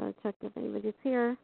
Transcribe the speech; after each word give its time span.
uh, 0.00 0.12
check 0.22 0.34
if 0.42 0.56
anybody's 0.56 0.94
here. 1.02 1.36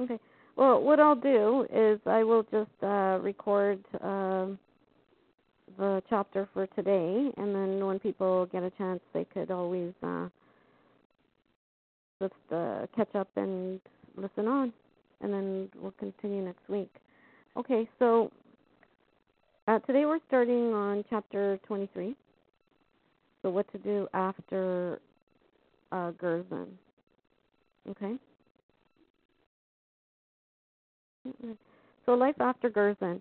Okay. 0.00 0.18
Well, 0.56 0.82
what 0.82 0.98
I'll 0.98 1.14
do 1.14 1.66
is 1.72 2.00
I 2.06 2.24
will 2.24 2.42
just 2.44 2.70
uh, 2.82 3.18
record 3.22 3.78
um, 4.00 4.58
the 5.78 6.02
chapter 6.08 6.48
for 6.52 6.66
today, 6.68 7.30
and 7.36 7.54
then 7.54 7.84
when 7.84 7.98
people 7.98 8.46
get 8.46 8.62
a 8.62 8.70
chance, 8.70 9.00
they 9.12 9.24
could 9.24 9.50
always 9.50 9.92
uh, 10.02 10.28
just 12.20 12.34
uh, 12.52 12.86
catch 12.96 13.14
up 13.14 13.28
and 13.36 13.80
listen 14.16 14.48
on, 14.48 14.72
and 15.20 15.32
then 15.32 15.68
we'll 15.80 15.94
continue 15.98 16.42
next 16.42 16.68
week. 16.68 16.92
Okay, 17.56 17.88
so 17.98 18.30
uh, 19.66 19.80
today 19.80 20.04
we're 20.04 20.20
starting 20.28 20.72
on 20.72 21.04
chapter 21.10 21.58
23. 21.66 22.14
So, 23.42 23.50
what 23.50 23.70
to 23.72 23.78
do 23.78 24.06
after 24.14 25.00
uh, 25.90 26.12
Gerson. 26.12 26.68
Okay? 27.88 28.14
So, 32.06 32.14
life 32.14 32.34
after 32.40 32.70
Gerson. 32.70 33.20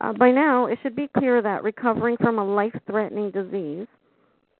Uh, 0.00 0.12
by 0.12 0.30
now, 0.30 0.66
it 0.66 0.78
should 0.82 0.96
be 0.96 1.08
clear 1.18 1.42
that 1.42 1.62
recovering 1.62 2.16
from 2.18 2.38
a 2.38 2.44
life 2.44 2.74
threatening 2.86 3.30
disease 3.30 3.86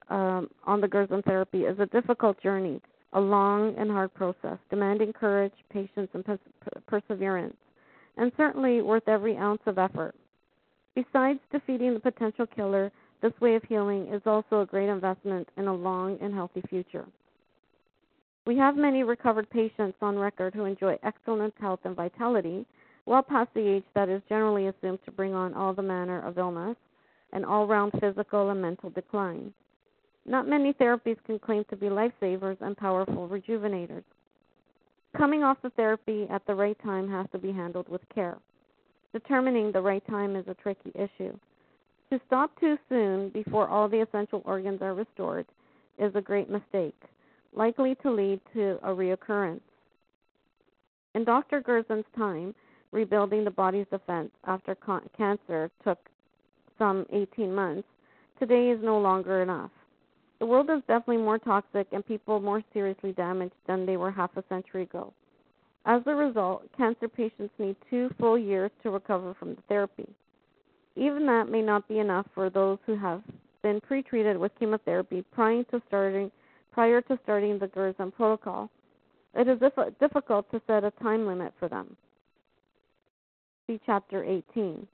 um, 0.09 0.48
on 0.64 0.81
the 0.81 0.89
Gerson 0.89 1.22
therapy 1.22 1.61
is 1.62 1.78
a 1.78 1.87
difficult 1.87 2.41
journey, 2.42 2.81
a 3.12 3.20
long 3.20 3.75
and 3.78 3.91
hard 3.91 4.12
process, 4.14 4.59
demanding 4.70 5.12
courage, 5.12 5.53
patience, 5.70 6.09
and 6.14 6.25
pers- 6.25 6.39
perseverance, 6.87 7.56
and 8.17 8.33
certainly 8.36 8.83
worth 8.83 9.09
every 9.09 9.36
ounce 9.36 9.62
of 9.67 9.78
effort. 9.78 10.14
Besides 10.95 11.41
defeating 11.53 11.95
the 11.95 12.00
potential 12.00 12.47
killer, 12.47 12.91
this 13.22 13.33
way 13.41 13.55
of 13.55 13.62
healing 13.64 14.06
is 14.09 14.22
also 14.27 14.62
a 14.62 14.67
great 14.67 14.89
investment 14.89 15.48
in 15.56 15.67
a 15.67 15.75
long 15.75 16.19
and 16.20 16.34
healthy 16.34 16.62
future. 16.69 17.06
We 18.47 18.56
have 18.59 18.77
many 18.77 19.03
recovered 19.03 19.50
patients 19.50 19.98
on 20.00 20.19
record 20.19 20.55
who 20.55 20.64
enjoy 20.64 20.98
excellent 21.03 21.55
health 21.61 21.81
and 21.84 21.97
vitality, 21.97 22.64
well 23.05 23.22
past 23.22 23.50
the 23.55 23.67
age 23.67 23.84
that 23.94 24.09
is 24.09 24.22
generally 24.28 24.69
assumed 24.69 25.00
to 25.05 25.11
bring 25.11 25.34
on 25.34 25.55
all 25.55 25.75
the 25.75 25.83
manner 25.83 26.20
of 26.27 26.39
illness 26.39 26.77
and 27.33 27.44
all 27.44 27.67
round 27.67 27.92
physical 28.00 28.50
and 28.50 28.62
mental 28.62 28.91
decline. 28.91 29.53
Not 30.25 30.48
many 30.48 30.72
therapies 30.72 31.22
can 31.25 31.39
claim 31.39 31.64
to 31.70 31.77
be 31.77 31.87
lifesavers 31.87 32.61
and 32.61 32.77
powerful 32.77 33.28
rejuvenators. 33.28 34.05
Coming 35.17 35.42
off 35.42 35.56
the 35.62 35.70
therapy 35.70 36.27
at 36.31 36.47
the 36.47 36.55
right 36.55 36.77
time 36.83 37.09
has 37.11 37.27
to 37.33 37.39
be 37.39 37.50
handled 37.50 37.89
with 37.89 38.03
care. 38.14 38.36
Determining 39.12 39.72
the 39.72 39.81
right 39.81 40.06
time 40.06 40.36
is 40.36 40.45
a 40.47 40.55
tricky 40.55 40.92
issue. 40.95 41.34
To 42.10 42.21
stop 42.27 42.50
too 42.60 42.77
soon 42.88 43.31
before 43.31 43.66
all 43.66 43.88
the 43.88 44.03
essential 44.03 44.43
organs 44.44 44.82
are 44.82 44.94
restored 44.94 45.47
is 45.99 46.15
a 46.15 46.21
great 46.21 46.50
mistake, 46.50 46.94
likely 47.54 47.94
to 48.03 48.10
lead 48.10 48.41
to 48.53 48.78
a 48.82 48.88
reoccurrence. 48.88 49.62
In 51.15 51.25
Dr. 51.25 51.62
Gerson's 51.62 52.04
time, 52.15 52.54
rebuilding 52.93 53.43
the 53.44 53.50
body's 53.50 53.87
defense 53.91 54.31
after 54.44 54.77
cancer 55.16 55.71
took 55.83 55.98
some 56.78 57.06
18 57.10 57.54
months, 57.54 57.88
today 58.38 58.69
is 58.69 58.81
no 58.83 58.98
longer 58.98 59.41
enough. 59.41 59.71
The 60.38 60.47
world 60.47 60.69
is 60.70 60.82
definitely 60.86 61.19
more 61.19 61.38
toxic 61.38 61.86
and 61.92 62.06
people 62.06 62.41
more 62.41 62.62
seriously 62.72 63.12
damaged 63.12 63.54
than 63.66 63.86
they 63.86 63.97
were 63.97 64.10
half 64.10 64.36
a 64.36 64.44
century 64.48 64.82
ago. 64.82 65.12
As 65.86 66.02
a 66.06 66.14
result, 66.14 66.64
cancer 66.76 67.08
patients 67.08 67.54
need 67.58 67.76
two 67.88 68.10
full 68.19 68.36
years 68.36 68.70
to 68.82 68.91
recover 68.91 69.34
from 69.34 69.54
the 69.54 69.62
therapy. 69.69 70.08
Even 70.97 71.26
that 71.26 71.48
may 71.48 71.62
not 71.62 71.88
be 71.88 72.00
enough 72.00 72.26
for 72.34 72.50
those 72.50 72.78
who 72.86 72.97
have 72.97 73.22
been 73.62 73.80
pre-treated 73.80 74.36
with 74.36 74.52
chemotherapy 74.58 75.22
prior 75.32 75.62
to 75.64 75.80
starting 75.88 76.30
prior 76.72 77.00
to 77.00 77.18
starting 77.22 77.58
the 77.58 77.68
Gerson 77.68 78.10
protocol. 78.10 78.68
It 79.34 79.48
is 79.48 79.58
dif- 79.58 79.98
difficult 79.98 80.50
to 80.50 80.60
set 80.66 80.84
a 80.84 80.91
time 81.03 81.26
limit 81.26 81.54
for 81.58 81.68
them. 81.68 81.97
See 83.66 83.80
Chapter 83.86 84.22
18. 84.22 84.86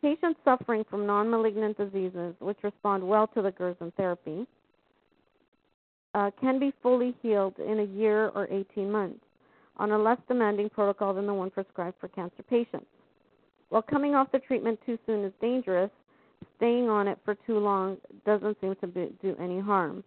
Patients 0.00 0.40
suffering 0.44 0.84
from 0.88 1.06
non 1.06 1.28
malignant 1.28 1.76
diseases 1.76 2.34
which 2.38 2.56
respond 2.62 3.06
well 3.06 3.26
to 3.28 3.42
the 3.42 3.50
Gerson 3.50 3.92
therapy 3.96 4.46
uh, 6.16 6.30
can 6.40 6.58
be 6.58 6.72
fully 6.82 7.14
healed 7.22 7.54
in 7.58 7.80
a 7.80 7.84
year 7.84 8.30
or 8.34 8.48
18 8.50 8.90
months 8.90 9.20
on 9.76 9.92
a 9.92 9.98
less 9.98 10.16
demanding 10.26 10.70
protocol 10.70 11.12
than 11.12 11.26
the 11.26 11.34
one 11.34 11.50
prescribed 11.50 11.96
for 12.00 12.08
cancer 12.08 12.42
patients. 12.48 12.86
While 13.68 13.82
coming 13.82 14.14
off 14.14 14.32
the 14.32 14.38
treatment 14.38 14.80
too 14.86 14.98
soon 15.04 15.24
is 15.24 15.32
dangerous, 15.42 15.90
staying 16.56 16.88
on 16.88 17.06
it 17.06 17.18
for 17.22 17.34
too 17.46 17.58
long 17.58 17.98
doesn't 18.24 18.56
seem 18.62 18.74
to 18.80 18.86
be, 18.86 19.12
do 19.20 19.36
any 19.38 19.60
harm. 19.60 20.02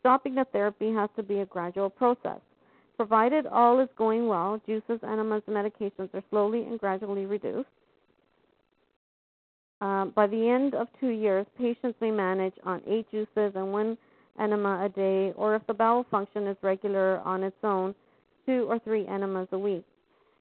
Stopping 0.00 0.34
the 0.34 0.46
therapy 0.50 0.92
has 0.94 1.10
to 1.16 1.22
be 1.22 1.40
a 1.40 1.46
gradual 1.46 1.90
process. 1.90 2.40
Provided 2.96 3.46
all 3.46 3.80
is 3.80 3.88
going 3.98 4.28
well, 4.28 4.58
juices, 4.64 4.98
enemas, 5.02 5.42
and 5.46 5.54
medications 5.54 6.12
are 6.14 6.22
slowly 6.30 6.62
and 6.62 6.80
gradually 6.80 7.26
reduced. 7.26 7.68
Um, 9.82 10.12
by 10.16 10.26
the 10.26 10.48
end 10.48 10.74
of 10.74 10.88
two 10.98 11.10
years, 11.10 11.46
patients 11.58 11.98
may 12.00 12.10
manage 12.10 12.54
on 12.64 12.80
eight 12.86 13.10
juices 13.10 13.52
and 13.54 13.72
one 13.72 13.98
enema 14.40 14.84
a 14.84 14.88
day, 14.88 15.32
or 15.36 15.54
if 15.54 15.66
the 15.66 15.74
bowel 15.74 16.06
function 16.10 16.46
is 16.46 16.56
regular 16.62 17.18
on 17.20 17.42
its 17.42 17.56
own, 17.62 17.94
two 18.46 18.66
or 18.68 18.78
three 18.78 19.06
enemas 19.06 19.48
a 19.52 19.58
week. 19.58 19.84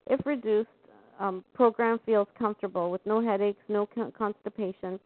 If 0.08 0.26
reduced, 0.26 0.70
um, 1.20 1.44
program 1.54 2.00
feels 2.06 2.28
comfortable 2.38 2.92
with 2.92 3.06
no 3.06 3.22
headaches, 3.22 3.62
no 3.68 3.88
constipation, 4.18 5.00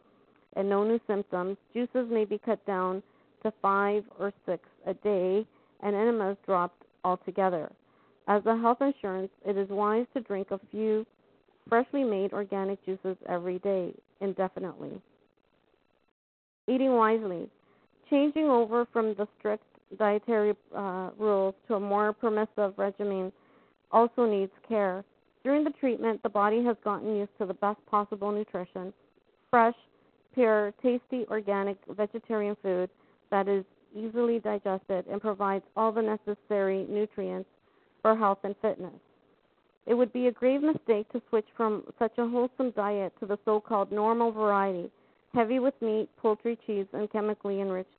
and 0.56 0.70
no 0.70 0.84
new 0.84 1.00
symptoms. 1.08 1.58
Juices 1.74 2.08
may 2.12 2.26
be 2.26 2.38
cut 2.38 2.64
down 2.66 3.02
to 3.44 3.54
five 3.62 4.04
or 4.20 4.34
six 4.46 4.64
a 4.86 4.94
day, 4.94 5.46
and 5.82 5.96
enemas 5.96 6.38
dropped 6.46 6.84
altogether. 7.04 7.72
As 8.28 8.46
a 8.46 8.58
health 8.58 8.82
insurance, 8.82 9.32
it 9.46 9.58
is 9.58 9.70
wise 9.70 10.06
to 10.14 10.22
drink 10.22 10.52
a 10.52 10.60
few 10.70 11.06
freshly 11.68 12.04
made 12.04 12.34
organic 12.34 12.84
juices 12.86 13.18
every 13.28 13.60
day 13.60 13.94
indefinitely. 14.20 15.02
Eating 16.68 16.94
wisely. 16.94 17.50
Changing 18.12 18.50
over 18.50 18.86
from 18.92 19.16
the 19.16 19.26
strict 19.40 19.64
dietary 19.98 20.54
uh, 20.76 21.12
rules 21.18 21.56
to 21.68 21.76
a 21.76 21.80
more 21.80 22.12
permissive 22.12 22.74
regimen 22.78 23.32
also 23.90 24.26
needs 24.26 24.52
care. 24.68 25.06
During 25.46 25.64
the 25.64 25.72
treatment, 25.72 26.22
the 26.22 26.30
body 26.30 26.62
has 26.66 26.76
gotten 26.84 27.16
used 27.16 27.32
to 27.40 27.46
the 27.46 27.54
best 27.54 27.80
possible 27.90 28.32
nutrition 28.32 28.94
fresh, 29.50 29.76
pure, 30.34 30.74
tasty, 30.84 31.26
organic 31.30 31.78
vegetarian 31.90 32.56
food 32.62 32.90
that 33.32 33.48
is 33.48 33.66
easily 33.96 34.40
digested 34.40 35.06
and 35.08 35.22
provides 35.22 35.64
all 35.76 35.92
the 35.92 36.02
necessary 36.02 36.86
nutrients 36.90 37.50
for 38.02 38.16
health 38.16 38.40
and 38.44 38.56
fitness. 38.62 38.94
It 39.86 39.94
would 39.94 40.14
be 40.14 40.28
a 40.28 40.32
grave 40.32 40.62
mistake 40.62 41.12
to 41.12 41.22
switch 41.30 41.48
from 41.56 41.84
such 41.98 42.18
a 42.18 42.28
wholesome 42.28 42.72
diet 42.72 43.14
to 43.20 43.26
the 43.26 43.40
so 43.46 43.60
called 43.60 43.92
normal 43.92 44.32
variety, 44.32 44.90
heavy 45.34 45.60
with 45.60 45.74
meat, 45.82 46.10
poultry, 46.18 46.58
cheese, 46.66 46.88
and 46.94 47.12
chemically 47.12 47.60
enriched, 47.62 47.90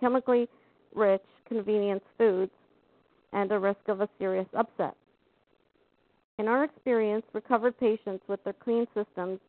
chemically 0.00 0.48
rich 0.94 1.22
convenience 1.46 2.04
foods, 2.16 2.52
and 3.32 3.50
a 3.52 3.58
risk 3.58 3.80
of 3.88 4.00
a 4.00 4.08
serious 4.18 4.46
upset. 4.54 4.94
In 6.38 6.48
our 6.48 6.64
experience, 6.64 7.24
recovered 7.32 7.78
patients 7.78 8.22
with 8.28 8.42
their 8.44 8.52
clean 8.52 8.86
systems 8.94 9.40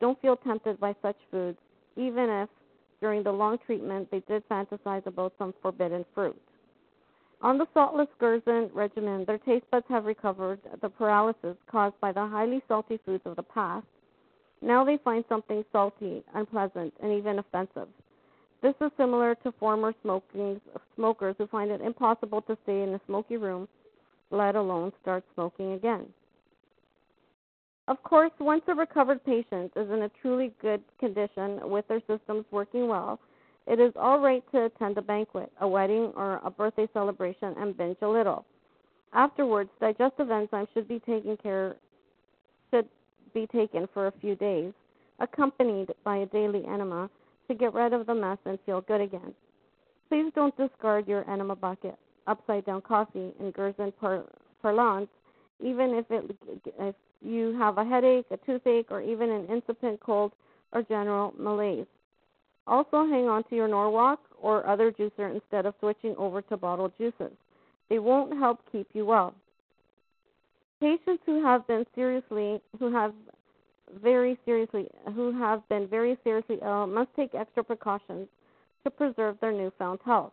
don't 0.00 0.20
feel 0.20 0.36
tempted 0.36 0.78
by 0.78 0.94
such 1.00 1.16
foods, 1.30 1.58
even 1.96 2.28
if 2.28 2.48
during 3.00 3.22
the 3.22 3.32
long 3.32 3.58
treatment 3.66 4.10
they 4.10 4.20
did 4.20 4.48
fantasize 4.48 5.06
about 5.06 5.32
some 5.38 5.54
forbidden 5.62 6.04
fruit. 6.14 6.40
On 7.40 7.58
the 7.58 7.66
saltless 7.74 8.08
Gerson 8.18 8.70
regimen, 8.72 9.24
their 9.26 9.38
taste 9.38 9.64
buds 9.70 9.86
have 9.88 10.04
recovered 10.04 10.60
the 10.80 10.88
paralysis 10.88 11.56
caused 11.70 11.98
by 12.00 12.12
the 12.12 12.26
highly 12.26 12.62
salty 12.68 12.98
foods 13.04 13.22
of 13.26 13.36
the 13.36 13.42
past. 13.42 13.86
Now 14.62 14.84
they 14.84 14.98
find 14.98 15.24
something 15.28 15.64
salty, 15.72 16.22
unpleasant, 16.34 16.94
and 17.02 17.12
even 17.12 17.38
offensive. 17.38 17.88
This 18.64 18.74
is 18.80 18.90
similar 18.96 19.34
to 19.44 19.52
former 19.60 19.92
smoking, 20.00 20.58
smokers 20.96 21.34
who 21.36 21.46
find 21.48 21.70
it 21.70 21.82
impossible 21.82 22.40
to 22.40 22.56
stay 22.62 22.80
in 22.80 22.94
a 22.94 23.00
smoky 23.04 23.36
room, 23.36 23.68
let 24.30 24.56
alone 24.56 24.90
start 25.02 25.22
smoking 25.34 25.72
again. 25.72 26.06
Of 27.88 28.02
course, 28.02 28.30
once 28.40 28.62
a 28.68 28.74
recovered 28.74 29.22
patient 29.26 29.70
is 29.76 29.90
in 29.90 30.04
a 30.04 30.10
truly 30.22 30.50
good 30.62 30.82
condition 30.98 31.60
with 31.68 31.86
their 31.88 32.00
systems 32.08 32.46
working 32.50 32.88
well, 32.88 33.20
it 33.66 33.78
is 33.78 33.92
all 33.96 34.18
right 34.18 34.42
to 34.52 34.64
attend 34.64 34.96
a 34.96 35.02
banquet, 35.02 35.52
a 35.60 35.68
wedding, 35.68 36.10
or 36.16 36.40
a 36.42 36.50
birthday 36.50 36.88
celebration 36.94 37.54
and 37.58 37.76
binge 37.76 37.98
a 38.00 38.08
little. 38.08 38.46
Afterwards, 39.12 39.68
digestive 39.78 40.28
enzymes 40.28 40.68
should 40.72 40.88
be 40.88 41.00
taken 41.00 41.36
care 41.36 41.76
should 42.70 42.88
be 43.34 43.46
taken 43.48 43.86
for 43.92 44.06
a 44.06 44.12
few 44.22 44.34
days, 44.36 44.72
accompanied 45.20 45.92
by 46.02 46.16
a 46.16 46.26
daily 46.26 46.64
enema 46.64 47.10
to 47.48 47.54
get 47.54 47.74
rid 47.74 47.92
of 47.92 48.06
the 48.06 48.14
mess 48.14 48.38
and 48.44 48.58
feel 48.66 48.80
good 48.82 49.00
again. 49.00 49.34
Please 50.08 50.30
don't 50.34 50.56
discard 50.56 51.08
your 51.08 51.28
enema 51.30 51.56
bucket, 51.56 51.98
upside 52.26 52.64
down 52.64 52.82
coffee, 52.82 53.32
and 53.40 53.52
Gerson 53.52 53.92
parlance, 54.62 55.08
even 55.60 55.90
if 55.94 56.06
it 56.10 56.36
if 56.78 56.94
you 57.20 57.56
have 57.58 57.78
a 57.78 57.84
headache, 57.84 58.26
a 58.30 58.36
toothache, 58.38 58.90
or 58.90 59.00
even 59.00 59.30
an 59.30 59.46
incipient 59.50 60.00
cold 60.00 60.32
or 60.72 60.82
general 60.82 61.32
malaise. 61.38 61.86
Also, 62.66 63.06
hang 63.06 63.28
on 63.28 63.44
to 63.44 63.56
your 63.56 63.68
Norwalk 63.68 64.20
or 64.40 64.66
other 64.66 64.90
juicer 64.90 65.34
instead 65.34 65.66
of 65.66 65.74
switching 65.80 66.14
over 66.16 66.42
to 66.42 66.56
bottled 66.56 66.92
juices. 66.98 67.32
They 67.88 67.98
won't 67.98 68.32
help 68.38 68.60
keep 68.72 68.88
you 68.92 69.04
well. 69.04 69.34
Patients 70.80 71.22
who 71.26 71.42
have 71.42 71.66
been 71.66 71.86
seriously 71.94 72.60
who 72.78 72.92
have 72.92 73.12
very 74.02 74.38
seriously 74.44 74.88
who 75.14 75.32
have 75.38 75.66
been 75.68 75.86
very 75.86 76.16
seriously 76.24 76.58
ill 76.62 76.86
must 76.86 77.10
take 77.16 77.34
extra 77.34 77.62
precautions 77.62 78.28
to 78.84 78.90
preserve 78.90 79.36
their 79.40 79.52
newfound 79.52 80.00
health. 80.04 80.32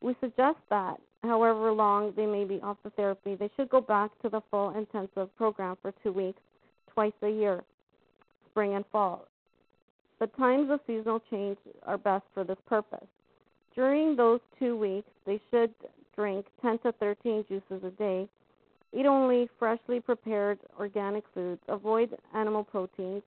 We 0.00 0.16
suggest 0.20 0.58
that, 0.70 1.00
however 1.22 1.72
long 1.72 2.12
they 2.16 2.26
may 2.26 2.44
be 2.44 2.60
off 2.62 2.78
the 2.82 2.90
therapy, 2.90 3.34
they 3.34 3.50
should 3.56 3.68
go 3.68 3.80
back 3.80 4.10
to 4.22 4.28
the 4.28 4.40
full 4.50 4.70
intensive 4.70 5.34
program 5.36 5.76
for 5.82 5.92
two 6.02 6.12
weeks, 6.12 6.40
twice 6.92 7.12
a 7.22 7.28
year, 7.28 7.62
spring 8.50 8.74
and 8.74 8.84
fall. 8.90 9.26
The 10.18 10.26
times 10.28 10.70
of 10.70 10.80
seasonal 10.86 11.20
change 11.30 11.58
are 11.84 11.98
best 11.98 12.24
for 12.34 12.44
this 12.44 12.58
purpose. 12.66 13.06
During 13.74 14.16
those 14.16 14.40
two 14.58 14.76
weeks, 14.76 15.08
they 15.26 15.40
should 15.50 15.72
drink 16.14 16.46
10 16.60 16.78
to 16.80 16.92
13 16.92 17.44
juices 17.48 17.84
a 17.84 17.90
day 17.90 18.28
Eat 18.92 19.06
only 19.06 19.48
freshly 19.58 20.00
prepared 20.00 20.58
organic 20.78 21.24
foods. 21.32 21.60
Avoid 21.68 22.16
animal 22.34 22.64
proteins 22.64 23.22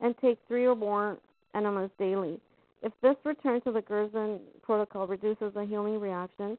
and 0.00 0.14
take 0.18 0.38
three 0.46 0.66
or 0.66 0.76
more 0.76 1.18
enemas 1.54 1.90
daily. 1.98 2.38
If 2.82 2.92
this 3.02 3.16
return 3.24 3.60
to 3.62 3.72
the 3.72 3.82
Gerson 3.82 4.38
protocol 4.62 5.06
reduces 5.06 5.56
a 5.56 5.64
healing 5.64 5.98
reaction, 5.98 6.56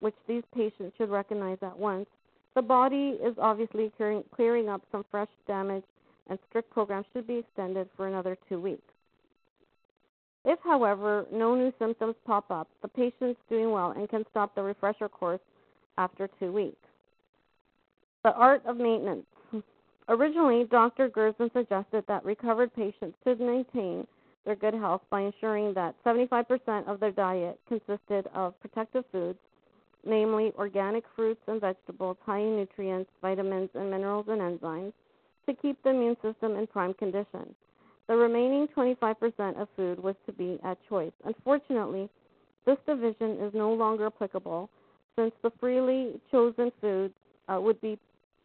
which 0.00 0.14
these 0.26 0.42
patients 0.54 0.96
should 0.96 1.10
recognize 1.10 1.58
at 1.60 1.78
once, 1.78 2.06
the 2.54 2.62
body 2.62 3.18
is 3.22 3.34
obviously 3.38 3.92
clearing, 3.96 4.24
clearing 4.34 4.68
up 4.68 4.82
some 4.90 5.04
fresh 5.10 5.28
damage, 5.46 5.84
and 6.28 6.38
strict 6.48 6.70
programs 6.70 7.06
should 7.12 7.26
be 7.26 7.36
extended 7.36 7.88
for 7.96 8.08
another 8.08 8.36
two 8.48 8.60
weeks. 8.60 8.82
If, 10.44 10.58
however, 10.64 11.26
no 11.30 11.54
new 11.54 11.72
symptoms 11.78 12.14
pop 12.24 12.50
up, 12.50 12.68
the 12.80 12.88
patient's 12.88 13.40
doing 13.50 13.70
well 13.70 13.90
and 13.90 14.08
can 14.08 14.24
stop 14.30 14.54
the 14.54 14.62
refresher 14.62 15.08
course 15.08 15.40
after 15.98 16.28
two 16.38 16.52
weeks. 16.52 16.87
The 18.24 18.34
art 18.34 18.62
of 18.66 18.76
maintenance. 18.76 19.26
Originally, 20.08 20.64
Dr. 20.64 21.08
Gerson 21.08 21.50
suggested 21.52 22.04
that 22.08 22.24
recovered 22.24 22.74
patients 22.74 23.16
should 23.24 23.40
maintain 23.40 24.06
their 24.44 24.56
good 24.56 24.74
health 24.74 25.02
by 25.10 25.20
ensuring 25.20 25.74
that 25.74 25.94
75% 26.04 26.88
of 26.88 26.98
their 26.98 27.10
diet 27.10 27.60
consisted 27.68 28.26
of 28.34 28.58
protective 28.60 29.04
foods, 29.12 29.38
namely 30.04 30.52
organic 30.56 31.04
fruits 31.14 31.40
and 31.46 31.60
vegetables 31.60 32.16
high 32.24 32.38
in 32.38 32.56
nutrients, 32.56 33.10
vitamins, 33.20 33.68
and 33.74 33.90
minerals 33.90 34.26
and 34.28 34.40
enzymes, 34.40 34.92
to 35.46 35.54
keep 35.54 35.80
the 35.82 35.90
immune 35.90 36.16
system 36.22 36.56
in 36.56 36.66
prime 36.66 36.94
condition. 36.94 37.54
The 38.08 38.16
remaining 38.16 38.66
25% 38.74 39.60
of 39.60 39.68
food 39.76 40.02
was 40.02 40.16
to 40.24 40.32
be 40.32 40.58
at 40.64 40.78
choice. 40.88 41.12
Unfortunately, 41.24 42.08
this 42.64 42.78
division 42.86 43.38
is 43.42 43.52
no 43.54 43.72
longer 43.74 44.06
applicable 44.06 44.70
since 45.14 45.32
the 45.42 45.50
freely 45.60 46.18
chosen 46.30 46.72
foods 46.80 47.14
uh, 47.48 47.60
would 47.60 47.80
be 47.80 47.98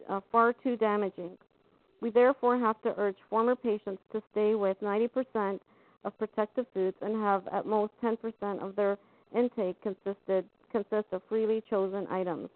uh, 0.09 0.21
far 0.31 0.53
too 0.53 0.77
damaging. 0.77 1.37
We 2.01 2.09
therefore 2.09 2.57
have 2.59 2.81
to 2.81 2.93
urge 2.97 3.15
former 3.29 3.55
patients 3.55 4.01
to 4.11 4.21
stay 4.31 4.55
with 4.55 4.77
90% 4.81 5.59
of 6.03 6.17
protective 6.17 6.65
foods 6.73 6.97
and 7.01 7.15
have 7.21 7.47
at 7.47 7.65
most 7.65 7.93
10% 8.03 8.17
of 8.61 8.75
their 8.75 8.97
intake 9.35 9.81
consisted 9.81 10.45
consist 10.71 11.07
of 11.11 11.21
freely 11.29 11.63
chosen 11.69 12.07
items. 12.09 12.49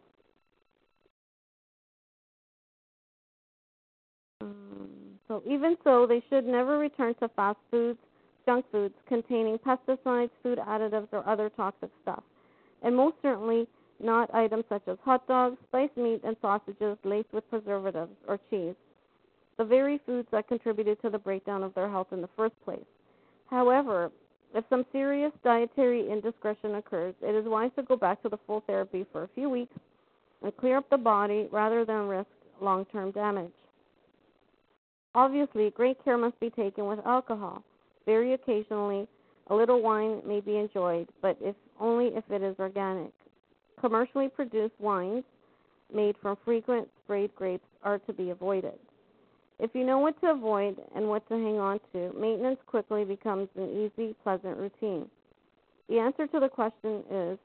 So 5.28 5.44
even 5.46 5.78
so, 5.84 6.06
they 6.08 6.24
should 6.30 6.46
never 6.46 6.78
return 6.78 7.14
to 7.16 7.28
fast 7.30 7.60
foods, 7.70 8.00
junk 8.46 8.66
foods 8.72 8.96
containing 9.08 9.58
pesticides, 9.60 10.30
food 10.42 10.58
additives, 10.58 11.08
or 11.12 11.28
other 11.28 11.50
toxic 11.50 11.90
stuff, 12.02 12.24
and 12.82 12.96
most 12.96 13.18
certainly 13.22 13.68
not 14.00 14.34
items 14.34 14.66
such 14.70 14.84
as 14.88 14.98
hot 15.04 15.28
dogs, 15.28 15.58
spiced 15.68 15.98
meat, 15.98 16.22
and 16.24 16.36
sausages 16.42 16.98
laced 17.04 17.32
with 17.34 17.50
preservatives 17.50 18.12
or 18.28 18.40
cheese, 18.50 18.76
the 19.58 19.66
very 19.66 20.00
foods 20.06 20.28
that 20.32 20.48
contributed 20.48 21.02
to 21.02 21.10
the 21.10 21.18
breakdown 21.18 21.64
of 21.64 21.74
their 21.74 21.90
health 21.90 22.08
in 22.12 22.22
the 22.22 22.30
first 22.36 22.54
place. 22.64 22.86
However, 23.50 24.12
if 24.54 24.64
some 24.70 24.86
serious 24.92 25.32
dietary 25.44 26.10
indiscretion 26.10 26.76
occurs, 26.76 27.16
it 27.22 27.36
is 27.36 27.46
wise 27.46 27.72
to 27.76 27.84
go 27.84 27.96
back 27.96 28.22
to 28.24 28.30
the 28.30 28.40
full 28.48 28.64
therapy 28.68 29.06
for 29.12 29.24
a 29.24 29.30
few 29.36 29.50
weeks 29.50 29.74
and 30.42 30.56
clear 30.58 30.78
up 30.78 30.90
the 30.90 30.98
body 30.98 31.48
rather 31.52 31.86
than 31.86 32.08
risk 32.08 32.30
long 32.62 32.86
term 32.86 33.12
damage. 33.12 33.52
Obviously, 35.16 35.72
great 35.72 36.04
care 36.04 36.18
must 36.18 36.40
be 36.40 36.50
taken 36.50 36.86
with 36.86 37.00
alcohol. 37.06 37.64
Very 38.06 38.34
occasionally, 38.34 39.08
a 39.48 39.56
little 39.56 39.82
wine 39.82 40.22
may 40.26 40.40
be 40.40 40.58
enjoyed, 40.58 41.08
but 41.22 41.38
if 41.42 41.56
only 41.80 42.08
if 42.08 42.24
it 42.30 42.42
is 42.42 42.56
organic. 42.60 43.12
Commercially 43.80 44.28
produced 44.28 44.74
wines 44.80 45.24
made 45.94 46.16
from 46.22 46.38
frequent 46.44 46.88
sprayed 47.04 47.34
grapes 47.36 47.68
are 47.84 48.00
to 48.00 48.14
be 48.14 48.32
avoided. 48.32 48.78
If 49.60 49.72
you 49.74 49.86
know 49.86 50.00
what 50.00 50.20
to 50.22 50.32
avoid 50.32 50.78
and 50.96 51.08
what 51.08 51.28
to 51.30 51.36
hang 51.36 51.60
on 51.60 51.80
to, 51.94 52.14
maintenance 52.20 52.60
quickly 52.68 53.06
becomes 53.06 53.50
an 53.56 53.70
easy, 53.70 54.16
pleasant 54.24 54.58
routine. 54.58 55.10
The 55.90 56.00
answer 56.00 56.28
to 56.28 56.40
the 56.40 56.50
question 56.50 57.04
is 57.10 57.40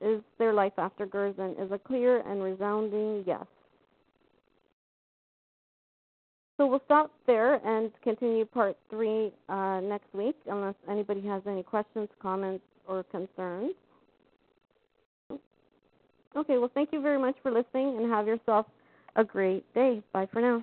Is 0.00 0.22
there 0.38 0.52
life 0.52 0.72
after 0.78 1.06
Gerson? 1.06 1.54
is 1.60 1.70
a 1.70 1.78
clear 1.78 2.20
and 2.28 2.42
resounding 2.42 3.24
yes. 3.26 3.44
So 6.56 6.66
we'll 6.66 6.82
stop 6.86 7.12
there 7.26 7.56
and 7.66 7.92
continue 8.02 8.46
part 8.46 8.78
three 8.88 9.30
uh, 9.48 9.80
next 9.80 10.12
week, 10.14 10.36
unless 10.46 10.74
anybody 10.90 11.20
has 11.26 11.42
any 11.46 11.62
questions, 11.62 12.08
comments, 12.20 12.64
or 12.88 13.04
concerns. 13.04 13.74
Okay, 16.34 16.58
well, 16.58 16.70
thank 16.74 16.92
you 16.92 17.00
very 17.00 17.18
much 17.18 17.36
for 17.42 17.50
listening 17.50 17.96
and 17.96 18.10
have 18.10 18.26
yourself 18.26 18.66
a 19.16 19.24
great 19.24 19.72
day. 19.74 20.02
Bye 20.12 20.28
for 20.32 20.40
now. 20.40 20.62